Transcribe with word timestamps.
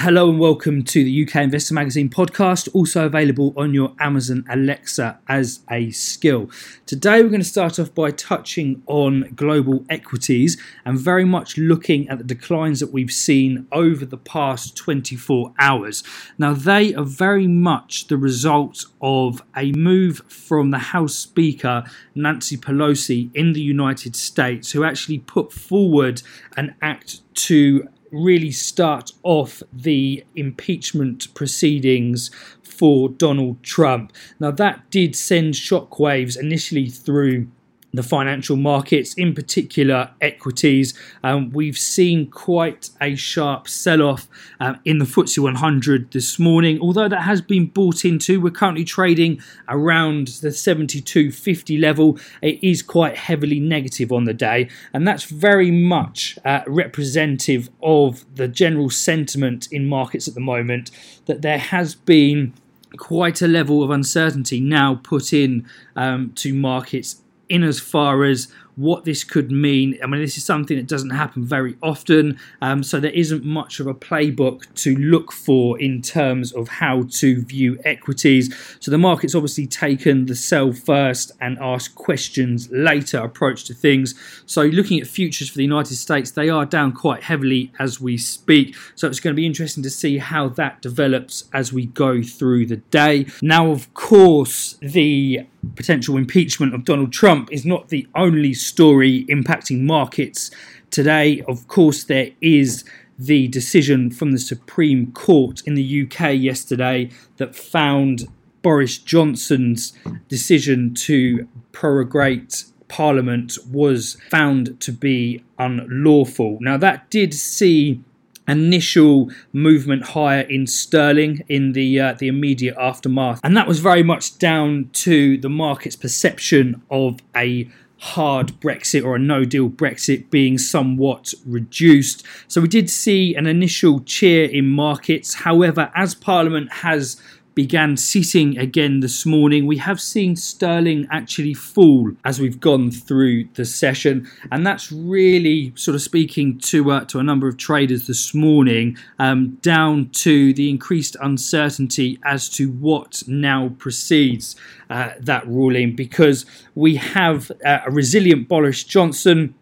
Hello 0.00 0.28
and 0.28 0.38
welcome 0.38 0.84
to 0.84 1.02
the 1.02 1.26
UK 1.26 1.36
Investor 1.36 1.72
Magazine 1.72 2.10
podcast, 2.10 2.68
also 2.74 3.06
available 3.06 3.54
on 3.56 3.72
your 3.72 3.94
Amazon 3.98 4.44
Alexa 4.46 5.18
as 5.26 5.60
a 5.70 5.90
skill. 5.90 6.50
Today, 6.84 7.22
we're 7.22 7.30
going 7.30 7.40
to 7.40 7.48
start 7.48 7.78
off 7.78 7.94
by 7.94 8.10
touching 8.10 8.82
on 8.84 9.32
global 9.34 9.86
equities 9.88 10.60
and 10.84 10.98
very 10.98 11.24
much 11.24 11.56
looking 11.56 12.06
at 12.10 12.18
the 12.18 12.24
declines 12.24 12.78
that 12.80 12.92
we've 12.92 13.10
seen 13.10 13.66
over 13.72 14.04
the 14.04 14.18
past 14.18 14.76
24 14.76 15.54
hours. 15.58 16.04
Now, 16.36 16.52
they 16.52 16.94
are 16.94 17.02
very 17.02 17.46
much 17.46 18.08
the 18.08 18.18
result 18.18 18.84
of 19.00 19.42
a 19.56 19.72
move 19.72 20.20
from 20.28 20.72
the 20.72 20.78
House 20.78 21.14
Speaker, 21.14 21.84
Nancy 22.14 22.58
Pelosi, 22.58 23.30
in 23.34 23.54
the 23.54 23.62
United 23.62 24.14
States, 24.14 24.72
who 24.72 24.84
actually 24.84 25.20
put 25.20 25.54
forward 25.54 26.20
an 26.54 26.74
act 26.82 27.22
to 27.36 27.88
really 28.12 28.50
start 28.50 29.12
off 29.22 29.62
the 29.72 30.24
impeachment 30.34 31.32
proceedings 31.34 32.30
for 32.62 33.08
Donald 33.08 33.62
Trump. 33.62 34.12
Now, 34.38 34.50
that 34.52 34.90
did 34.90 35.16
send 35.16 35.54
shockwaves 35.54 36.38
initially 36.38 36.88
through 36.88 37.48
the 37.96 38.02
financial 38.02 38.56
markets, 38.56 39.14
in 39.14 39.34
particular 39.34 40.10
equities. 40.20 40.94
Um, 41.22 41.50
we've 41.50 41.78
seen 41.78 42.30
quite 42.30 42.90
a 43.00 43.16
sharp 43.16 43.68
sell 43.68 44.02
off 44.02 44.28
um, 44.60 44.78
in 44.84 44.98
the 44.98 45.04
FTSE 45.04 45.38
100 45.38 46.12
this 46.12 46.38
morning, 46.38 46.78
although 46.80 47.08
that 47.08 47.22
has 47.22 47.40
been 47.40 47.66
bought 47.66 48.04
into. 48.04 48.40
We're 48.40 48.50
currently 48.50 48.84
trading 48.84 49.40
around 49.68 50.28
the 50.28 50.48
72.50 50.48 51.80
level. 51.80 52.18
It 52.42 52.62
is 52.62 52.82
quite 52.82 53.16
heavily 53.16 53.60
negative 53.60 54.12
on 54.12 54.24
the 54.24 54.34
day, 54.34 54.68
and 54.92 55.06
that's 55.06 55.24
very 55.24 55.70
much 55.70 56.38
uh, 56.44 56.60
representative 56.66 57.68
of 57.82 58.24
the 58.34 58.48
general 58.48 58.90
sentiment 58.90 59.68
in 59.72 59.88
markets 59.88 60.28
at 60.28 60.34
the 60.34 60.40
moment 60.40 60.90
that 61.26 61.42
there 61.42 61.58
has 61.58 61.94
been 61.94 62.52
quite 62.96 63.42
a 63.42 63.48
level 63.48 63.82
of 63.82 63.90
uncertainty 63.90 64.60
now 64.60 64.94
put 65.02 65.32
in 65.32 65.66
um, 65.96 66.32
to 66.34 66.54
markets 66.54 67.22
in 67.48 67.62
as 67.62 67.78
far 67.80 68.24
as 68.24 68.48
what 68.76 69.04
this 69.04 69.24
could 69.24 69.50
mean. 69.50 69.98
I 70.02 70.06
mean, 70.06 70.20
this 70.20 70.36
is 70.36 70.44
something 70.44 70.76
that 70.76 70.86
doesn't 70.86 71.10
happen 71.10 71.44
very 71.44 71.76
often, 71.82 72.38
um, 72.60 72.82
so 72.82 73.00
there 73.00 73.10
isn't 73.10 73.44
much 73.44 73.80
of 73.80 73.86
a 73.86 73.94
playbook 73.94 74.72
to 74.82 74.94
look 74.96 75.32
for 75.32 75.78
in 75.80 76.02
terms 76.02 76.52
of 76.52 76.68
how 76.68 77.04
to 77.10 77.42
view 77.42 77.78
equities. 77.84 78.54
So 78.80 78.90
the 78.90 78.98
market's 78.98 79.34
obviously 79.34 79.66
taken 79.66 80.26
the 80.26 80.36
sell 80.36 80.72
first 80.72 81.32
and 81.40 81.58
ask 81.58 81.94
questions 81.94 82.70
later 82.70 83.18
approach 83.18 83.64
to 83.64 83.74
things. 83.74 84.14
So 84.46 84.62
looking 84.62 85.00
at 85.00 85.06
futures 85.06 85.48
for 85.48 85.56
the 85.56 85.64
United 85.64 85.96
States, 85.96 86.30
they 86.30 86.48
are 86.50 86.66
down 86.66 86.92
quite 86.92 87.22
heavily 87.22 87.72
as 87.78 88.00
we 88.00 88.18
speak. 88.18 88.76
So 88.94 89.08
it's 89.08 89.20
going 89.20 89.34
to 89.34 89.36
be 89.36 89.46
interesting 89.46 89.82
to 89.82 89.90
see 89.90 90.18
how 90.18 90.48
that 90.50 90.82
develops 90.82 91.44
as 91.52 91.72
we 91.72 91.86
go 91.86 92.22
through 92.22 92.66
the 92.66 92.76
day. 92.76 93.26
Now, 93.40 93.70
of 93.70 93.92
course, 93.94 94.76
the 94.80 95.46
potential 95.74 96.16
impeachment 96.16 96.74
of 96.74 96.84
Donald 96.84 97.12
Trump 97.12 97.50
is 97.50 97.64
not 97.64 97.88
the 97.88 98.06
only 98.14 98.54
story 98.66 99.24
impacting 99.26 99.82
markets 99.82 100.50
today. 100.90 101.42
Of 101.48 101.68
course, 101.68 102.04
there 102.04 102.30
is 102.40 102.84
the 103.18 103.48
decision 103.48 104.10
from 104.10 104.32
the 104.32 104.38
Supreme 104.38 105.12
Court 105.12 105.62
in 105.66 105.74
the 105.74 106.02
UK 106.02 106.34
yesterday 106.34 107.10
that 107.38 107.56
found 107.56 108.28
Boris 108.62 108.98
Johnson's 108.98 109.92
decision 110.28 110.92
to 110.94 111.48
prorogate 111.72 112.64
Parliament 112.88 113.58
was 113.70 114.16
found 114.30 114.80
to 114.80 114.92
be 114.92 115.42
unlawful. 115.58 116.58
Now, 116.60 116.76
that 116.76 117.10
did 117.10 117.34
see 117.34 118.00
initial 118.48 119.30
movement 119.52 120.04
higher 120.04 120.42
in 120.42 120.66
sterling 120.66 121.42
in 121.48 121.72
the 121.72 122.00
uh, 122.00 122.14
the 122.14 122.28
immediate 122.28 122.76
aftermath, 122.78 123.40
and 123.42 123.56
that 123.56 123.66
was 123.66 123.80
very 123.80 124.02
much 124.02 124.38
down 124.38 124.88
to 124.92 125.36
the 125.38 125.48
market's 125.48 125.96
perception 125.96 126.80
of 126.90 127.18
a 127.34 127.68
hard 127.98 128.48
Brexit 128.60 129.04
or 129.04 129.16
a 129.16 129.18
no 129.18 129.44
deal 129.44 129.70
Brexit 129.70 130.30
being 130.30 130.58
somewhat 130.58 131.32
reduced. 131.46 132.24
So 132.48 132.60
we 132.60 132.68
did 132.68 132.90
see 132.90 133.34
an 133.34 133.46
initial 133.46 134.00
cheer 134.00 134.44
in 134.48 134.68
markets. 134.68 135.34
However, 135.34 135.90
as 135.94 136.14
Parliament 136.14 136.72
has 136.72 137.20
began 137.56 137.96
sitting 137.96 138.56
again 138.58 139.00
this 139.00 139.24
morning. 139.24 139.66
We 139.66 139.78
have 139.78 139.98
seen 139.98 140.36
sterling 140.36 141.08
actually 141.10 141.54
fall 141.54 142.12
as 142.22 142.38
we've 142.38 142.60
gone 142.60 142.90
through 142.90 143.48
the 143.54 143.64
session, 143.64 144.28
and 144.52 144.64
that's 144.64 144.92
really 144.92 145.72
sort 145.74 145.94
of 145.94 146.02
speaking 146.02 146.58
to 146.58 146.92
uh, 146.92 147.04
to 147.06 147.18
a 147.18 147.22
number 147.24 147.48
of 147.48 147.56
traders 147.56 148.06
this 148.06 148.34
morning, 148.34 148.96
um, 149.18 149.58
down 149.62 150.10
to 150.10 150.52
the 150.52 150.68
increased 150.68 151.16
uncertainty 151.20 152.20
as 152.24 152.48
to 152.50 152.70
what 152.70 153.22
now 153.26 153.70
precedes 153.78 154.54
uh, 154.90 155.12
that 155.18 155.44
ruling, 155.48 155.96
because 155.96 156.44
we 156.74 156.96
have 156.96 157.50
uh, 157.64 157.78
a 157.86 157.90
resilient 157.90 158.48
Boris 158.48 158.84
Johnson 158.84 159.54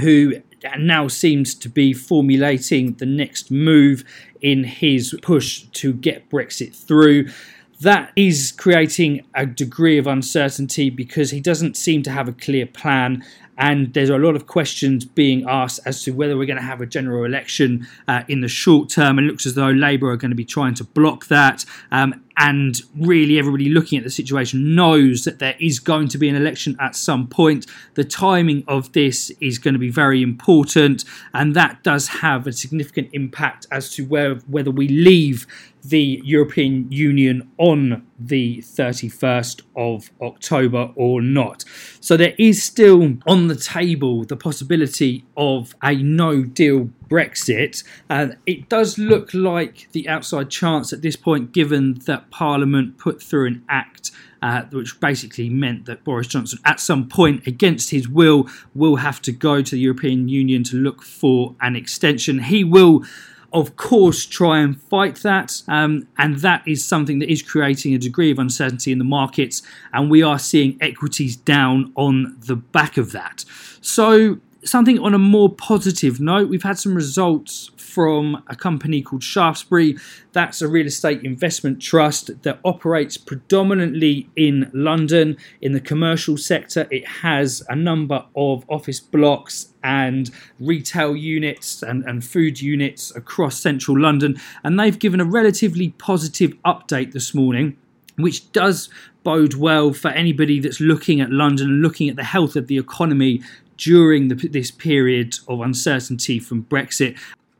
who 0.00 0.32
now 0.78 1.08
seems 1.08 1.54
to 1.56 1.68
be 1.68 1.92
formulating 1.92 2.94
the 2.94 3.06
next 3.06 3.50
move 3.50 4.04
in 4.42 4.64
his 4.64 5.16
push 5.22 5.62
to 5.72 5.94
get 5.94 6.28
Brexit 6.28 6.74
through. 6.74 7.28
That 7.80 8.12
is 8.14 8.52
creating 8.52 9.24
a 9.34 9.46
degree 9.46 9.98
of 9.98 10.06
uncertainty 10.06 10.90
because 10.90 11.30
he 11.30 11.40
doesn't 11.40 11.76
seem 11.76 12.02
to 12.04 12.10
have 12.10 12.28
a 12.28 12.32
clear 12.32 12.66
plan 12.66 13.24
and 13.58 13.92
there's 13.92 14.10
a 14.10 14.18
lot 14.18 14.34
of 14.34 14.46
questions 14.46 15.04
being 15.04 15.44
asked 15.48 15.80
as 15.84 16.02
to 16.04 16.12
whether 16.12 16.36
we're 16.36 16.46
going 16.46 16.58
to 16.58 16.62
have 16.62 16.80
a 16.80 16.86
general 16.86 17.24
election 17.24 17.86
uh, 18.08 18.22
in 18.28 18.40
the 18.40 18.48
short 18.48 18.88
term. 18.88 19.18
It 19.18 19.22
looks 19.22 19.46
as 19.46 19.54
though 19.54 19.70
Labour 19.70 20.10
are 20.10 20.16
going 20.16 20.30
to 20.30 20.36
be 20.36 20.44
trying 20.44 20.74
to 20.74 20.84
block 20.84 21.26
that. 21.26 21.64
Um, 21.90 22.22
and 22.38 22.80
really, 22.98 23.38
everybody 23.38 23.68
looking 23.68 23.98
at 23.98 24.04
the 24.04 24.10
situation 24.10 24.74
knows 24.74 25.24
that 25.24 25.38
there 25.38 25.54
is 25.60 25.78
going 25.78 26.08
to 26.08 26.18
be 26.18 26.28
an 26.28 26.34
election 26.34 26.76
at 26.80 26.96
some 26.96 27.26
point. 27.26 27.66
The 27.94 28.04
timing 28.04 28.64
of 28.66 28.92
this 28.92 29.30
is 29.40 29.58
going 29.58 29.74
to 29.74 29.80
be 29.80 29.90
very 29.90 30.22
important, 30.22 31.04
and 31.34 31.54
that 31.54 31.82
does 31.82 32.08
have 32.08 32.46
a 32.46 32.52
significant 32.52 33.10
impact 33.12 33.66
as 33.70 33.90
to 33.94 34.06
where, 34.06 34.36
whether 34.46 34.70
we 34.70 34.88
leave 34.88 35.46
the 35.84 36.22
European 36.24 36.90
Union 36.90 37.50
on 37.58 38.06
the 38.18 38.58
31st 38.58 39.62
of 39.76 40.10
October 40.20 40.90
or 40.96 41.20
not. 41.20 41.64
So 42.00 42.16
there 42.16 42.34
is 42.38 42.62
still 42.62 43.16
on 43.26 43.48
the 43.48 43.56
table 43.56 44.24
the 44.24 44.36
possibility 44.36 45.24
of 45.36 45.74
a 45.82 45.94
no 45.94 46.42
deal 46.42 46.90
Brexit. 47.08 47.84
Uh, 48.08 48.28
it 48.46 48.68
does 48.70 48.96
look 48.96 49.34
like 49.34 49.88
the 49.92 50.08
outside 50.08 50.48
chance 50.48 50.92
at 50.92 51.02
this 51.02 51.16
point, 51.16 51.52
given 51.52 51.94
that 52.06 52.30
Parliament 52.30 52.96
put 52.98 53.22
through 53.22 53.46
an 53.46 53.64
act. 53.68 54.10
Uh, 54.44 54.64
which 54.72 54.98
basically 54.98 55.48
meant 55.48 55.84
that 55.84 56.02
Boris 56.02 56.26
Johnson, 56.26 56.58
at 56.64 56.80
some 56.80 57.08
point 57.08 57.46
against 57.46 57.90
his 57.90 58.08
will, 58.08 58.48
will 58.74 58.96
have 58.96 59.22
to 59.22 59.30
go 59.30 59.62
to 59.62 59.70
the 59.70 59.80
European 59.80 60.28
Union 60.28 60.64
to 60.64 60.76
look 60.76 61.00
for 61.00 61.54
an 61.60 61.76
extension. 61.76 62.40
He 62.40 62.64
will 62.64 63.04
of 63.52 63.76
course, 63.76 64.24
try 64.24 64.60
and 64.60 64.80
fight 64.80 65.16
that. 65.16 65.62
Um, 65.68 66.08
and 66.18 66.36
that 66.38 66.66
is 66.66 66.84
something 66.84 67.18
that 67.18 67.30
is 67.30 67.42
creating 67.42 67.94
a 67.94 67.98
degree 67.98 68.30
of 68.30 68.38
uncertainty 68.38 68.92
in 68.92 68.98
the 68.98 69.04
markets. 69.04 69.62
And 69.92 70.10
we 70.10 70.22
are 70.22 70.38
seeing 70.38 70.78
equities 70.80 71.36
down 71.36 71.92
on 71.96 72.36
the 72.46 72.56
back 72.56 72.96
of 72.96 73.12
that. 73.12 73.44
So, 73.80 74.38
something 74.64 74.98
on 74.98 75.14
a 75.14 75.18
more 75.18 75.50
positive 75.50 76.20
note, 76.20 76.48
we've 76.48 76.62
had 76.62 76.78
some 76.78 76.94
results 76.94 77.70
from 77.76 78.42
a 78.48 78.56
company 78.56 79.02
called 79.02 79.22
Shaftesbury. 79.22 79.96
That's 80.32 80.62
a 80.62 80.68
real 80.68 80.86
estate 80.86 81.22
investment 81.22 81.80
trust 81.80 82.42
that 82.42 82.58
operates 82.64 83.16
predominantly 83.16 84.28
in 84.36 84.70
London 84.72 85.36
in 85.60 85.72
the 85.72 85.80
commercial 85.80 86.36
sector. 86.36 86.86
It 86.90 87.06
has 87.06 87.62
a 87.68 87.76
number 87.76 88.24
of 88.36 88.64
office 88.68 89.00
blocks 89.00 89.72
and 89.82 90.30
retail 90.60 91.16
units 91.16 91.82
and, 91.82 92.04
and 92.04 92.24
food 92.24 92.60
units 92.60 93.14
across 93.16 93.58
central 93.60 94.00
London, 94.00 94.40
and 94.62 94.78
they've 94.78 94.98
given 94.98 95.20
a 95.20 95.24
relatively 95.24 95.90
positive 95.90 96.52
update 96.64 97.12
this 97.12 97.34
morning 97.34 97.76
which 98.16 98.52
does 98.52 98.90
bode 99.22 99.54
well 99.54 99.92
for 99.92 100.08
anybody 100.08 100.60
that's 100.60 100.80
looking 100.80 101.20
at 101.22 101.30
London 101.30 101.68
and 101.68 101.82
looking 101.82 102.10
at 102.10 102.16
the 102.16 102.24
health 102.24 102.56
of 102.56 102.66
the 102.66 102.76
economy 102.76 103.40
during 103.76 104.28
the, 104.28 104.34
this 104.34 104.70
period 104.70 105.36
of 105.48 105.60
uncertainty 105.60 106.38
from 106.38 106.64
Brexit. 106.64 107.18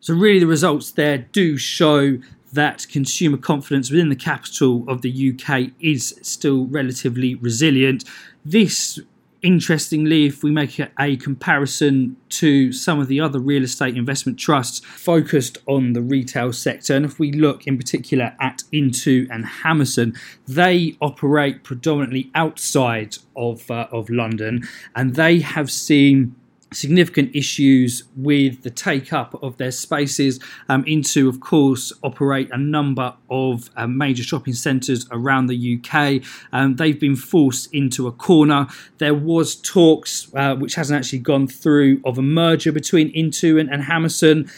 So, 0.00 0.14
really, 0.14 0.40
the 0.40 0.46
results 0.46 0.92
there 0.92 1.18
do 1.18 1.56
show 1.56 2.18
that 2.52 2.86
consumer 2.88 3.36
confidence 3.36 3.90
within 3.90 4.08
the 4.08 4.16
capital 4.16 4.84
of 4.88 5.02
the 5.02 5.32
UK 5.32 5.72
is 5.80 6.18
still 6.22 6.66
relatively 6.66 7.34
resilient. 7.34 8.04
This 8.44 9.00
Interestingly, 9.44 10.24
if 10.24 10.42
we 10.42 10.50
make 10.50 10.80
a 10.98 11.16
comparison 11.18 12.16
to 12.30 12.72
some 12.72 12.98
of 12.98 13.08
the 13.08 13.20
other 13.20 13.38
real 13.38 13.62
estate 13.62 13.94
investment 13.94 14.38
trusts 14.38 14.80
focused 14.86 15.58
on 15.66 15.92
the 15.92 16.00
retail 16.00 16.50
sector, 16.50 16.96
and 16.96 17.04
if 17.04 17.18
we 17.18 17.30
look 17.30 17.66
in 17.66 17.76
particular 17.76 18.34
at 18.40 18.62
Intu 18.72 19.28
and 19.30 19.44
Hammerson, 19.44 20.16
they 20.48 20.96
operate 21.02 21.62
predominantly 21.62 22.30
outside 22.34 23.18
of, 23.36 23.70
uh, 23.70 23.86
of 23.92 24.08
London 24.08 24.66
and 24.96 25.14
they 25.14 25.40
have 25.40 25.70
seen 25.70 26.34
significant 26.74 27.34
issues 27.34 28.04
with 28.16 28.62
the 28.62 28.70
take 28.70 29.12
up 29.12 29.40
of 29.42 29.56
their 29.56 29.70
spaces 29.70 30.40
um, 30.68 30.84
Intu, 30.86 31.28
of 31.28 31.40
course, 31.40 31.92
operate 32.02 32.48
a 32.52 32.58
number 32.58 33.14
of 33.30 33.70
um, 33.76 33.96
major 33.96 34.22
shopping 34.22 34.54
centres 34.54 35.06
around 35.10 35.46
the 35.46 35.78
UK. 35.78 36.22
Um, 36.52 36.76
they've 36.76 36.98
been 36.98 37.16
forced 37.16 37.72
into 37.74 38.06
a 38.06 38.12
corner. 38.12 38.66
There 38.98 39.14
was 39.14 39.56
talks, 39.56 40.28
uh, 40.34 40.56
which 40.56 40.74
hasn't 40.74 40.98
actually 40.98 41.20
gone 41.20 41.46
through, 41.46 42.00
of 42.04 42.18
a 42.18 42.22
merger 42.22 42.72
between 42.72 43.08
Intu 43.10 43.58
and, 43.58 43.70
and 43.70 43.82
Hammerson 43.82 44.50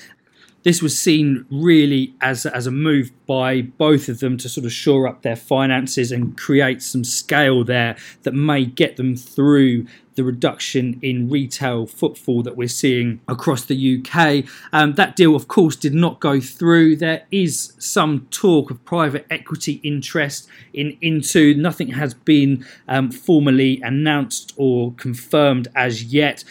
this 0.66 0.82
was 0.82 0.98
seen 0.98 1.46
really 1.48 2.12
as, 2.20 2.44
as 2.44 2.66
a 2.66 2.72
move 2.72 3.12
by 3.24 3.62
both 3.62 4.08
of 4.08 4.18
them 4.18 4.36
to 4.36 4.48
sort 4.48 4.66
of 4.66 4.72
shore 4.72 5.06
up 5.06 5.22
their 5.22 5.36
finances 5.36 6.10
and 6.10 6.36
create 6.36 6.82
some 6.82 7.04
scale 7.04 7.62
there 7.62 7.96
that 8.24 8.34
may 8.34 8.64
get 8.64 8.96
them 8.96 9.14
through 9.14 9.86
the 10.16 10.24
reduction 10.24 10.98
in 11.02 11.30
retail 11.30 11.86
footfall 11.86 12.42
that 12.42 12.56
we're 12.56 12.66
seeing 12.66 13.20
across 13.28 13.64
the 13.66 14.02
UK. 14.04 14.44
Um, 14.72 14.94
that 14.94 15.14
deal, 15.14 15.36
of 15.36 15.46
course, 15.46 15.76
did 15.76 15.94
not 15.94 16.18
go 16.18 16.40
through. 16.40 16.96
There 16.96 17.24
is 17.30 17.74
some 17.78 18.26
talk 18.32 18.72
of 18.72 18.84
private 18.84 19.24
equity 19.30 19.74
interest 19.84 20.48
in 20.72 20.98
Intu. 21.00 21.54
Nothing 21.54 21.92
has 21.92 22.12
been 22.12 22.66
um, 22.88 23.12
formally 23.12 23.80
announced 23.82 24.52
or 24.56 24.92
confirmed 24.94 25.68
as 25.76 26.02
yet 26.02 26.42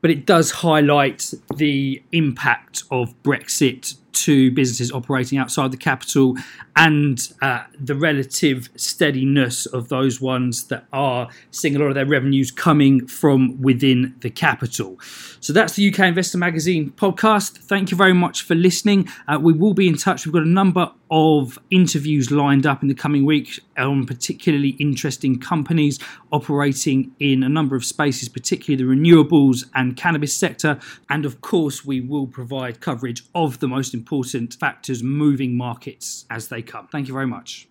but 0.00 0.10
it 0.10 0.26
does 0.26 0.50
highlight 0.50 1.32
the 1.56 2.02
impact 2.12 2.84
of 2.90 3.14
Brexit 3.22 3.96
to 4.12 4.50
businesses 4.50 4.92
operating 4.92 5.38
outside 5.38 5.70
the 5.70 5.76
capital 5.76 6.36
and 6.76 7.32
uh, 7.42 7.64
the 7.78 7.94
relative 7.94 8.68
steadiness 8.76 9.66
of 9.66 9.88
those 9.88 10.20
ones 10.20 10.64
that 10.64 10.86
are 10.92 11.28
seeing 11.50 11.76
a 11.76 11.78
lot 11.78 11.86
of 11.86 11.94
their 11.94 12.06
revenues 12.06 12.50
coming 12.50 13.06
from 13.06 13.60
within 13.60 14.14
the 14.20 14.30
capital. 14.30 14.98
So 15.40 15.52
that's 15.52 15.74
the 15.74 15.92
UK 15.92 16.00
Investor 16.00 16.38
Magazine 16.38 16.92
podcast. 16.96 17.58
Thank 17.58 17.90
you 17.90 17.96
very 17.96 18.12
much 18.12 18.42
for 18.42 18.54
listening. 18.54 19.08
Uh, 19.26 19.38
we 19.40 19.52
will 19.52 19.74
be 19.74 19.88
in 19.88 19.96
touch. 19.96 20.26
We've 20.26 20.32
got 20.32 20.42
a 20.42 20.48
number 20.48 20.90
of 21.10 21.58
interviews 21.70 22.30
lined 22.30 22.66
up 22.66 22.82
in 22.82 22.88
the 22.88 22.94
coming 22.94 23.24
weeks 23.24 23.58
on 23.76 24.06
particularly 24.06 24.70
interesting 24.70 25.38
companies 25.38 25.98
operating 26.30 27.10
in 27.18 27.42
a 27.42 27.48
number 27.48 27.74
of 27.74 27.84
spaces, 27.84 28.28
particularly 28.28 28.82
the 28.82 28.88
renewables 28.88 29.68
and 29.74 29.96
cannabis 29.96 30.34
sector. 30.34 30.78
And 31.08 31.26
of 31.26 31.40
course, 31.40 31.84
we 31.84 32.00
will 32.00 32.26
provide 32.26 32.80
coverage 32.80 33.24
of 33.34 33.58
the 33.58 33.66
most 33.66 33.92
important 34.00 34.54
factors 34.54 35.02
moving 35.02 35.54
markets 35.56 36.24
as 36.30 36.48
they 36.48 36.62
come. 36.62 36.86
Thank 36.88 37.06
you 37.06 37.14
very 37.14 37.26
much. 37.26 37.69